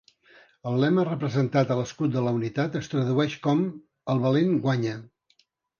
El 0.71 0.77
lema 0.83 1.03
representat 1.09 1.75
a 1.75 1.79
l'escut 1.81 2.15
de 2.17 2.25
la 2.29 2.35
unitat 2.41 2.81
es 2.83 2.91
tradueix 2.95 3.39
com 3.47 3.65
"el 4.17 4.27
valent 4.29 4.61
guanya". 4.67 5.01